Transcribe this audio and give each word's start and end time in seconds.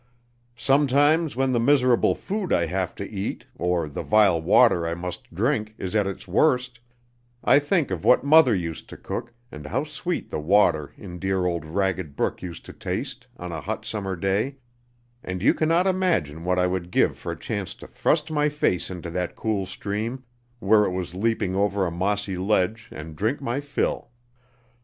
Sometimes 0.57 1.35
when 1.35 1.51
the 1.51 1.59
miserable 1.59 2.15
food 2.15 2.51
I 2.51 2.65
have 2.65 2.95
to 2.95 3.07
eat, 3.07 3.45
or 3.55 3.87
the 3.87 4.01
vile 4.01 4.41
water 4.41 4.87
I 4.87 4.95
must 4.95 5.31
drink, 5.31 5.75
is 5.77 5.95
at 5.95 6.07
its 6.07 6.27
worst, 6.27 6.79
I 7.43 7.59
think 7.59 7.91
of 7.91 8.03
what 8.03 8.23
mother 8.23 8.55
used 8.55 8.89
to 8.89 8.97
cook, 8.97 9.31
and 9.51 9.67
how 9.67 9.83
sweet 9.83 10.31
the 10.31 10.39
water 10.39 10.91
in 10.97 11.19
dear 11.19 11.45
old 11.45 11.65
Ragged 11.65 12.15
Brook 12.15 12.41
used 12.41 12.65
to 12.65 12.73
taste 12.73 13.27
on 13.37 13.51
a 13.51 13.61
hot 13.61 13.85
summer 13.85 14.15
day, 14.15 14.55
and 15.23 15.43
you 15.43 15.53
cannot 15.53 15.85
imagine 15.85 16.45
what 16.45 16.57
I 16.57 16.65
would 16.65 16.89
give 16.89 17.15
for 17.15 17.31
a 17.31 17.37
chance 17.39 17.75
to 17.75 17.85
thrust 17.85 18.31
my 18.31 18.49
face 18.49 18.89
into 18.89 19.11
that 19.11 19.35
cool 19.35 19.67
stream, 19.67 20.23
where 20.57 20.83
it 20.83 20.93
was 20.93 21.13
leaping 21.13 21.55
over 21.55 21.85
a 21.85 21.91
mossy 21.91 22.37
ledge, 22.39 22.87
and 22.91 23.15
drink 23.15 23.39
my 23.39 23.59
fill. 23.61 24.09